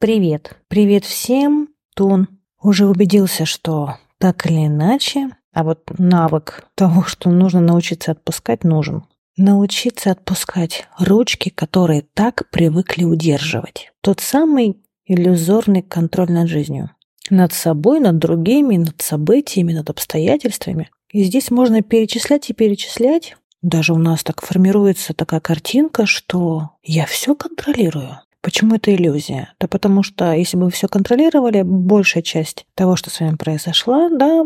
[0.00, 0.52] Привет.
[0.68, 1.70] Привет всем.
[1.96, 2.28] Тон
[2.62, 9.02] уже убедился, что так или иначе, а вот навык того, что нужно научиться отпускать, нужен.
[9.36, 13.90] Научиться отпускать ручки, которые так привыкли удерживать.
[14.00, 16.90] Тот самый иллюзорный контроль над жизнью.
[17.28, 20.90] Над собой, над другими, над событиями, над обстоятельствами.
[21.10, 23.36] И здесь можно перечислять и перечислять.
[23.62, 28.20] Даже у нас так формируется такая картинка, что я все контролирую.
[28.42, 29.54] Почему это иллюзия?
[29.58, 34.08] Да потому что если бы вы все контролировали, большая часть того, что с вами произошла,
[34.10, 34.44] да,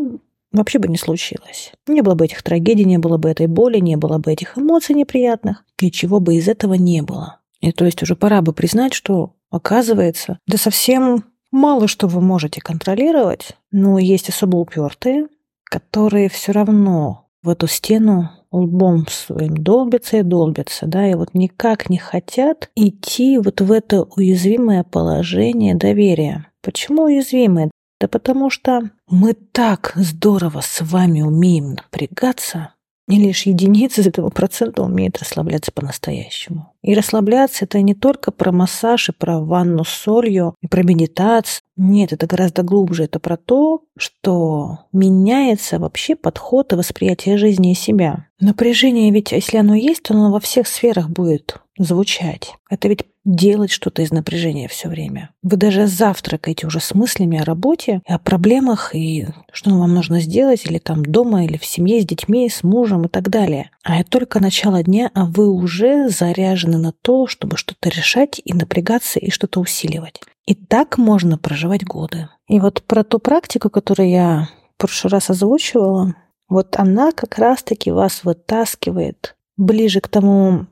[0.51, 1.73] вообще бы не случилось.
[1.87, 4.95] Не было бы этих трагедий, не было бы этой боли, не было бы этих эмоций
[4.95, 7.39] неприятных, ничего бы из этого не было.
[7.59, 12.61] И то есть уже пора бы признать, что, оказывается, да совсем мало что вы можете
[12.61, 15.27] контролировать, но есть особо упертые,
[15.63, 21.89] которые все равно в эту стену лбом своим долбятся и долбятся, да, и вот никак
[21.89, 26.47] не хотят идти вот в это уязвимое положение доверия.
[26.61, 27.71] Почему уязвимое?
[27.99, 32.73] Да потому что мы так здорово с вами умеем напрягаться,
[33.13, 36.73] и лишь единицы из этого процента умеют расслабляться по-настоящему.
[36.81, 41.61] И расслабляться это не только про массаж и про ванну с солью и про медитацию.
[41.77, 43.03] Нет, это гораздо глубже.
[43.03, 48.29] Это про то, что меняется вообще подход и восприятие жизни и себя.
[48.39, 52.55] Напряжение ведь, если оно есть, то оно во всех сферах будет звучать.
[52.67, 55.29] Это ведь делать что-то из напряжения все время.
[55.41, 60.65] Вы даже завтракаете уже с мыслями о работе, о проблемах и что вам нужно сделать
[60.65, 63.69] или там дома, или в семье с детьми, с мужем и так далее.
[63.83, 68.53] А это только начало дня, а вы уже заряжены на то, чтобы что-то решать и
[68.53, 70.19] напрягаться и что-то усиливать.
[70.45, 72.27] И так можно проживать годы.
[72.49, 76.15] И вот про ту практику, которую я в прошлый раз озвучивала,
[76.49, 80.65] вот она как раз-таки вас вытаскивает ближе к тому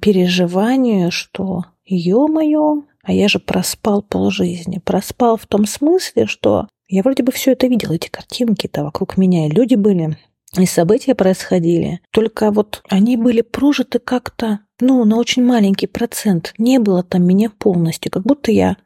[0.00, 4.78] переживанию, что ё-моё, а я же проспал полжизни.
[4.78, 9.46] Проспал в том смысле, что я вроде бы все это видела, эти картинки-то вокруг меня,
[9.46, 10.16] и люди были,
[10.58, 12.00] и события происходили.
[12.10, 16.52] Только вот они были прожиты как-то, ну, на очень маленький процент.
[16.58, 18.76] Не было там меня полностью, как будто я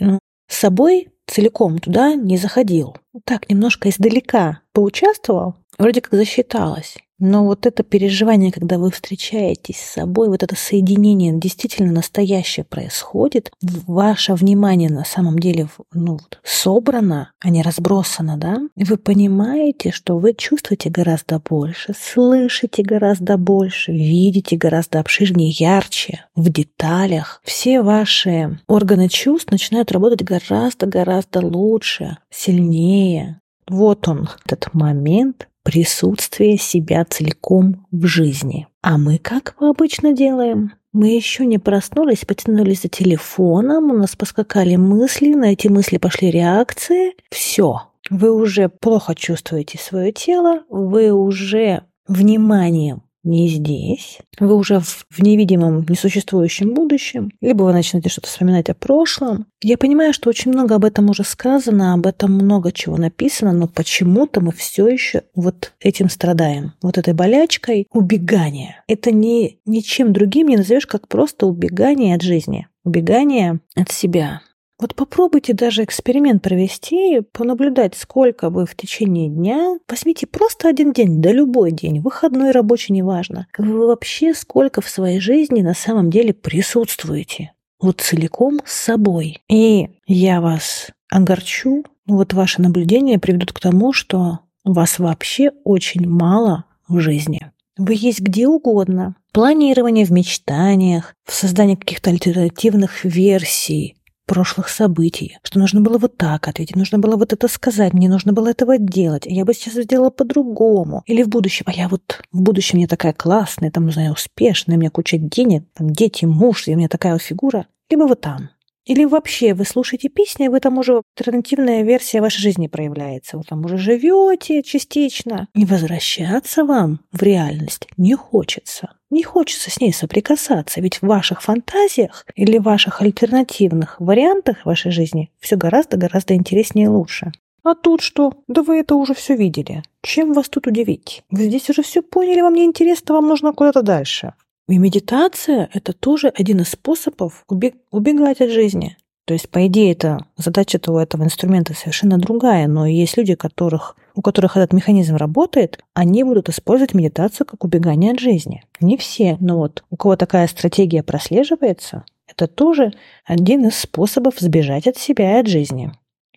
[0.00, 0.18] ну,
[0.48, 2.96] собой целиком туда не заходил.
[3.24, 6.98] Так, немножко издалека поучаствовал, вроде как засчиталось.
[7.24, 13.52] Но вот это переживание, когда вы встречаетесь с собой, вот это соединение действительно настоящее происходит,
[13.62, 18.58] ваше внимание на самом деле ну, собрано, а не разбросано, да?
[18.74, 26.50] Вы понимаете, что вы чувствуете гораздо больше, слышите гораздо больше, видите гораздо обширнее, ярче, в
[26.50, 27.40] деталях.
[27.44, 33.38] Все ваши органы чувств начинают работать гораздо-гораздо лучше, сильнее.
[33.68, 38.66] Вот он, этот момент, присутствие себя целиком в жизни.
[38.82, 40.72] А мы как мы обычно делаем?
[40.92, 46.30] Мы еще не проснулись, потянулись за телефоном, у нас поскакали мысли, на эти мысли пошли
[46.30, 47.14] реакции.
[47.30, 47.82] Все.
[48.10, 55.22] Вы уже плохо чувствуете свое тело, вы уже вниманием не здесь, вы уже в, в
[55.22, 59.46] невидимом, несуществующем будущем, либо вы начнете что-то вспоминать о прошлом.
[59.62, 63.68] Я понимаю, что очень много об этом уже сказано, об этом много чего написано, но
[63.68, 68.82] почему-то мы все еще вот этим страдаем, вот этой болячкой убегания.
[68.88, 74.42] Это не ничем другим не назовешь, как просто убегание от жизни, убегание от себя.
[74.82, 81.22] Вот попробуйте даже эксперимент провести, понаблюдать, сколько вы в течение дня, возьмите просто один день,
[81.22, 86.34] да любой день, выходной, рабочий, неважно, вы вообще сколько в своей жизни на самом деле
[86.34, 89.40] присутствуете, вот целиком с собой.
[89.48, 96.64] И я вас огорчу, вот ваши наблюдения приведут к тому, что вас вообще очень мало
[96.88, 97.52] в жизни.
[97.78, 99.14] Вы есть где угодно.
[99.32, 103.94] Планирование в мечтаниях, в создании каких-то альтернативных версий,
[104.32, 108.32] прошлых событий, что нужно было вот так ответить, нужно было вот это сказать, мне нужно
[108.32, 111.02] было этого делать, я бы сейчас сделала по-другому.
[111.04, 114.76] Или в будущем, а я вот в будущем мне такая классная, там, не знаю, успешная,
[114.76, 117.66] у меня куча денег, там дети, муж, и у меня такая фигура.
[117.90, 118.48] Либо вот там.
[118.86, 123.36] Или вообще вы слушаете песни, и вы там уже альтернативная версия вашей жизни проявляется.
[123.36, 125.46] Вы там уже живете частично.
[125.54, 128.94] И возвращаться вам в реальность не хочется.
[129.12, 135.30] Не хочется с ней соприкасаться, ведь в ваших фантазиях или ваших альтернативных вариантах вашей жизни
[135.38, 137.30] все гораздо-гораздо интереснее и лучше.
[137.62, 138.32] А тут что?
[138.48, 139.82] Да вы это уже все видели.
[140.02, 141.24] Чем вас тут удивить?
[141.30, 144.32] Вы здесь уже все поняли, вам не интересно, вам нужно куда-то дальше.
[144.66, 148.96] И медитация– это тоже один из способов убегать от жизни.
[149.24, 153.96] То есть, по идее, это задача у этого инструмента совершенно другая, но есть люди, которых,
[154.14, 158.64] у которых этот механизм работает, они будут использовать медитацию как убегание от жизни.
[158.80, 162.92] Не все, но вот у кого такая стратегия прослеживается, Это тоже
[163.26, 165.92] один из способов сбежать от себя и от жизни.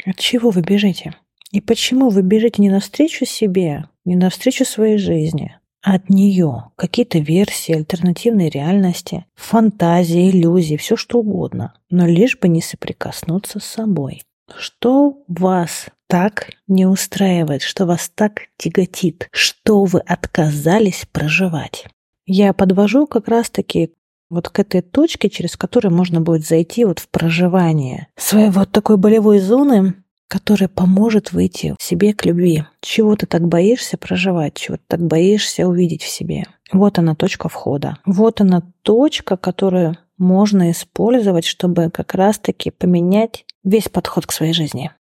[0.05, 1.15] От чего вы бежите?
[1.51, 5.57] И почему вы бежите не навстречу себе, не навстречу своей жизни,
[5.93, 6.71] от нее?
[6.75, 11.73] Какие-то версии, альтернативной реальности, фантазии, иллюзии, все что угодно.
[11.89, 14.23] Но лишь бы не соприкоснуться с собой.
[14.57, 21.85] Что вас так не устраивает, что вас так тяготит, что вы отказались проживать?
[22.25, 23.91] Я подвожу как раз-таки
[24.29, 28.97] вот к этой точке, через которую можно будет зайти вот в проживание своей вот такой
[28.97, 29.95] болевой зоны,
[30.27, 32.65] которая поможет выйти себе к любви.
[32.81, 36.45] Чего ты так боишься проживать, чего ты так боишься увидеть в себе.
[36.71, 37.97] Вот она точка входа.
[38.05, 44.91] Вот она точка, которую можно использовать, чтобы как раз-таки поменять весь подход к своей жизни.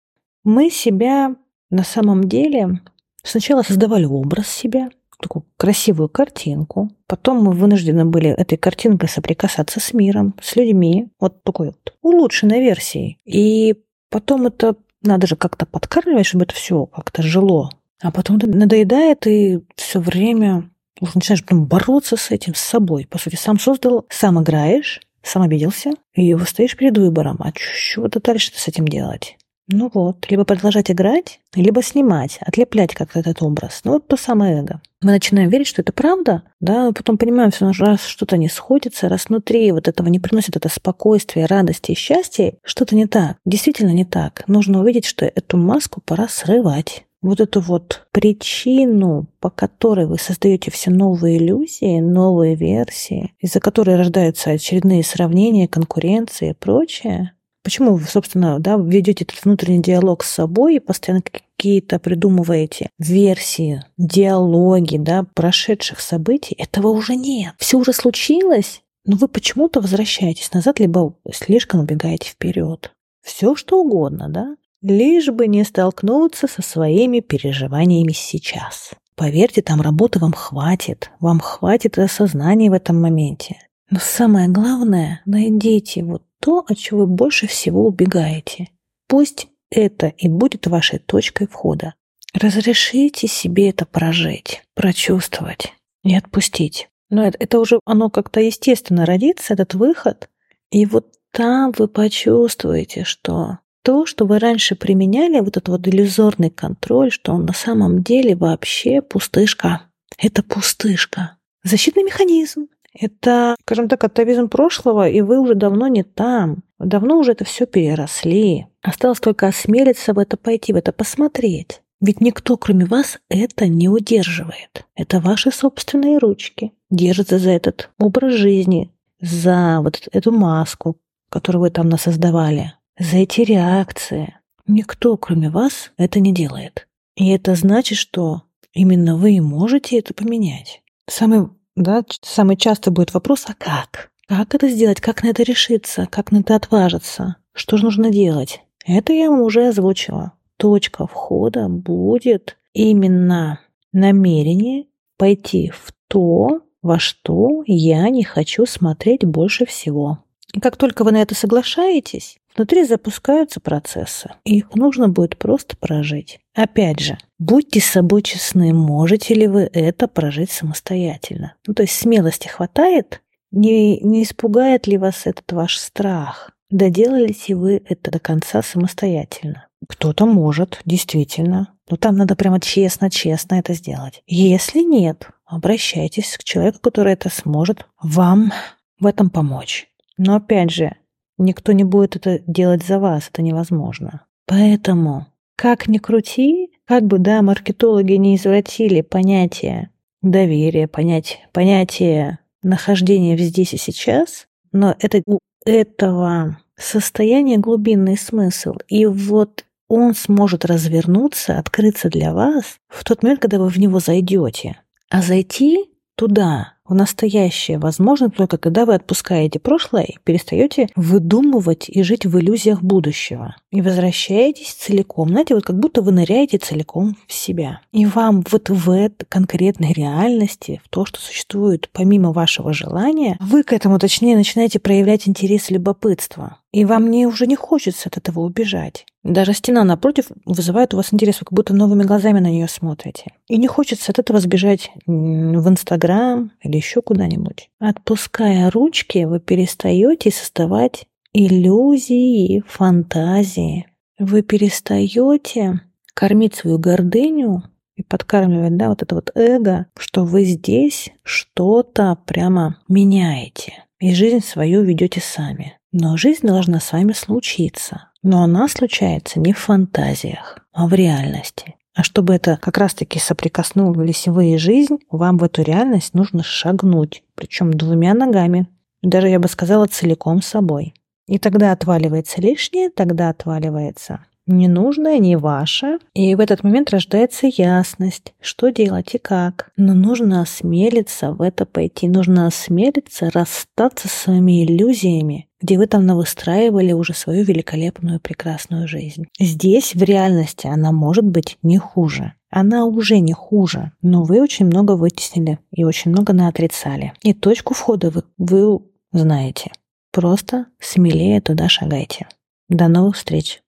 [0.42, 1.34] Мы себя
[1.70, 2.80] на самом деле
[3.22, 4.90] сначала создавали образ себя,
[5.20, 6.90] такую красивую картинку.
[7.06, 12.60] Потом мы вынуждены были этой картинкой соприкасаться с миром, с людьми, вот такой вот улучшенной
[12.60, 13.18] версией.
[13.24, 13.76] И
[14.10, 17.70] потом это надо же как-то подкармливать, чтобы это все как-то жило.
[18.00, 20.70] А потом это надоедает, и все время
[21.00, 23.06] уже начинаешь потом бороться с этим, с собой.
[23.08, 27.36] По сути, сам создал, сам играешь, сам обиделся, и стоишь перед выбором.
[27.40, 29.36] А что ты дальше с этим делать?
[29.66, 33.80] Ну вот, либо продолжать играть, либо снимать, отлеплять как-то этот образ.
[33.84, 34.82] Ну вот то самое эго.
[35.00, 39.26] Мы начинаем верить, что это правда, да, потом понимаем, что раз что-то не сходится, раз
[39.28, 43.38] внутри вот этого не приносит это спокойствие, радости и счастье, что-то не так.
[43.46, 44.44] Действительно не так.
[44.46, 50.70] Нужно увидеть, что эту маску пора срывать вот эту вот причину, по которой вы создаете
[50.70, 57.32] все новые иллюзии, новые версии, из-за которой рождаются очередные сравнения, конкуренции и прочее,
[57.64, 63.82] Почему вы, собственно, да, ведете этот внутренний диалог с собой и постоянно какие-то придумываете версии,
[63.96, 66.54] диалоги, да, прошедших событий?
[66.58, 67.54] Этого уже нет.
[67.56, 72.92] Все уже случилось, но вы почему-то возвращаетесь назад, либо слишком убегаете вперед.
[73.22, 74.56] Все что угодно, да?
[74.82, 78.90] Лишь бы не столкнуться со своими переживаниями сейчас.
[79.16, 81.10] Поверьте, там работы вам хватит.
[81.18, 83.56] Вам хватит осознания в этом моменте.
[83.88, 88.68] Но самое главное, найдите вот то, от чего вы больше всего убегаете.
[89.08, 91.94] Пусть это и будет вашей точкой входа.
[92.34, 96.90] Разрешите себе это прожить, прочувствовать и отпустить.
[97.08, 100.28] Но это, это уже оно как-то естественно родится, этот выход.
[100.70, 106.50] И вот там вы почувствуете, что то, что вы раньше применяли, вот этот вот иллюзорный
[106.50, 109.86] контроль, что он на самом деле вообще пустышка.
[110.18, 111.38] Это пустышка.
[111.62, 112.66] Защитный механизм.
[112.98, 116.62] Это, скажем так, атовизм прошлого, и вы уже давно не там.
[116.78, 118.66] Давно уже это все переросли.
[118.82, 121.80] Осталось только осмелиться в это пойти, в это посмотреть.
[122.00, 124.84] Ведь никто, кроме вас, это не удерживает.
[124.94, 126.72] Это ваши собственные ручки.
[126.90, 130.98] Держатся за этот образ жизни, за вот эту маску,
[131.30, 134.34] которую вы там насоздавали, за эти реакции.
[134.66, 136.86] Никто, кроме вас, это не делает.
[137.16, 138.42] И это значит, что
[138.72, 140.82] именно вы можете это поменять.
[141.08, 144.10] Самый да, самый часто будет вопрос, а как?
[144.28, 145.00] Как это сделать?
[145.00, 146.06] Как на это решиться?
[146.10, 147.36] Как на это отважиться?
[147.52, 148.62] Что же нужно делать?
[148.86, 150.32] Это я вам уже озвучила.
[150.56, 153.60] Точка входа будет именно
[153.92, 154.86] намерение
[155.16, 160.18] пойти в то, во что я не хочу смотреть больше всего.
[160.52, 164.30] И как только вы на это соглашаетесь, внутри запускаются процессы.
[164.44, 166.40] Их нужно будет просто прожить.
[166.54, 171.54] Опять же, будьте с собой честны, можете ли вы это прожить самостоятельно.
[171.66, 173.22] Ну, то есть смелости хватает?
[173.50, 176.52] Не, не испугает ли вас этот ваш страх?
[176.70, 179.66] Доделали ли вы это до конца самостоятельно?
[179.88, 181.74] Кто-то может, действительно.
[181.90, 184.22] Но там надо прямо честно-честно это сделать.
[184.26, 188.52] Если нет, обращайтесь к человеку, который это сможет вам
[188.98, 189.88] в этом помочь.
[190.16, 190.96] Но опять же,
[191.36, 194.24] никто не будет это делать за вас, это невозможно.
[194.46, 199.90] Поэтому, как ни крути, как бы, да, маркетологи не извратили понятие
[200.22, 208.74] доверия, понять, понятие нахождения здесь и сейчас, но это у этого состояния глубинный смысл.
[208.88, 214.00] И вот он сможет развернуться, открыться для вас в тот момент, когда вы в него
[214.00, 214.80] зайдете.
[215.10, 222.02] А зайти туда в настоящее возможно только когда вы отпускаете прошлое и перестаете выдумывать и
[222.02, 223.56] жить в иллюзиях будущего.
[223.70, 225.28] И возвращаетесь целиком.
[225.30, 227.80] Знаете, вот как будто вы ныряете целиком в себя.
[227.92, 233.62] И вам вот в этой конкретной реальности, в то, что существует помимо вашего желания, вы
[233.62, 236.58] к этому точнее начинаете проявлять интерес и любопытство.
[236.74, 239.06] И вам не, уже не хочется от этого убежать.
[239.22, 243.32] Даже стена напротив вызывает у вас интерес, вы как будто новыми глазами на нее смотрите.
[243.48, 247.70] И не хочется от этого сбежать в Инстаграм или еще куда-нибудь.
[247.78, 253.86] Отпуская ручки, вы перестаете создавать иллюзии, фантазии.
[254.18, 255.80] Вы перестаете
[256.14, 257.62] кормить свою гордыню
[257.96, 263.84] и подкармливать, да, вот это вот эго, что вы здесь что-то прямо меняете.
[264.00, 265.78] И жизнь свою ведете сами.
[265.92, 268.10] Но жизнь должна с вами случиться.
[268.22, 271.76] Но она случается не в фантазиях, а в реальности.
[271.94, 277.22] А чтобы это как раз-таки соприкоснулись вы и жизнь, вам в эту реальность нужно шагнуть,
[277.34, 278.66] причем двумя ногами,
[279.02, 280.94] даже я бы сказала целиком собой.
[281.26, 285.98] И тогда отваливается лишнее, тогда отваливается ненужное, не ваше.
[286.14, 289.70] И в этот момент рождается ясность, что делать и как.
[289.76, 292.08] Но нужно осмелиться в это пойти.
[292.08, 299.28] Нужно осмелиться расстаться со своими иллюзиями, где вы там навыстраивали уже свою великолепную, прекрасную жизнь.
[299.40, 302.34] Здесь, в реальности, она может быть не хуже.
[302.50, 307.14] Она уже не хуже, но вы очень много вытеснили и очень много наотрицали.
[307.22, 309.72] И точку входа вы, вы знаете.
[310.12, 312.28] Просто смелее туда шагайте.
[312.68, 313.62] До новых встреч!